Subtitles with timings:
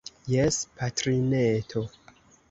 [0.35, 1.83] Jes, patrineto.